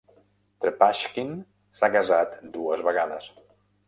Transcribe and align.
Trepashkin 0.63 1.29
s'ha 1.79 1.89
casat 1.97 2.33
dues 2.57 2.81
vegades. 2.89 3.29